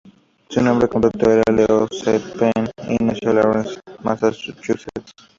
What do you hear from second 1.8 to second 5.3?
Z. Penn, y nació en Lawrence, Massachusetts.